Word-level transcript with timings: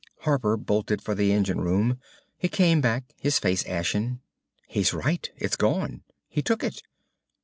_"Harper 0.23 0.57
bolted 0.57 0.99
for 0.99 1.13
the 1.13 1.31
engine 1.31 1.61
room. 1.61 1.99
He 2.39 2.49
came 2.49 2.81
back, 2.81 3.13
his 3.19 3.37
face 3.37 3.63
ashen. 3.67 4.19
"He's 4.67 4.95
right. 4.95 5.29
It's 5.37 5.55
gone. 5.55 6.01
He 6.27 6.41
took 6.41 6.63
it." 6.63 6.81